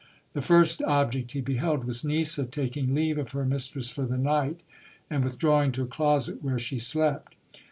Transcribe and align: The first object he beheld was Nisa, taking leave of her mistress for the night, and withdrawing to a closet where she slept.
The 0.33 0.41
first 0.41 0.81
object 0.81 1.33
he 1.33 1.41
beheld 1.41 1.83
was 1.83 2.03
Nisa, 2.03 2.45
taking 2.47 2.95
leave 2.95 3.19
of 3.19 3.33
her 3.33 3.45
mistress 3.45 3.91
for 3.91 4.01
the 4.01 4.17
night, 4.17 4.61
and 5.11 5.23
withdrawing 5.23 5.71
to 5.73 5.83
a 5.83 5.85
closet 5.85 6.43
where 6.43 6.57
she 6.57 6.79
slept. 6.79 7.35